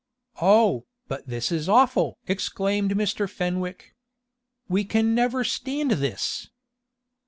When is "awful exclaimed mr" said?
1.69-3.29